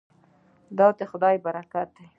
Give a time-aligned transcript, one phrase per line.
[0.77, 2.05] دا د خدای برکت دی.